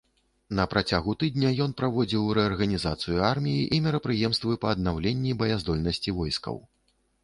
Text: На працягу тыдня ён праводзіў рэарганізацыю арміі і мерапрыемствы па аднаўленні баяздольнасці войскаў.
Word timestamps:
На 0.59 0.63
працягу 0.71 1.13
тыдня 1.23 1.51
ён 1.65 1.75
праводзіў 1.81 2.33
рэарганізацыю 2.39 3.21
арміі 3.31 3.63
і 3.79 3.83
мерапрыемствы 3.87 4.61
па 4.67 4.77
аднаўленні 4.77 5.41
баяздольнасці 5.47 6.09
войскаў. 6.23 6.63